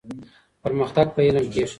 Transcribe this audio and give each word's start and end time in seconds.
پرمختګ 0.63 1.07
په 1.15 1.21
علم 1.27 1.45
کيږي. 1.53 1.63